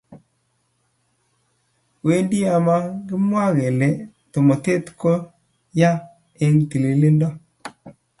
[2.05, 2.75] Wendi ama
[3.07, 3.89] kimwa kele
[4.31, 5.11] tomotet ko
[5.79, 5.91] ya
[6.43, 7.29] eng tililindo.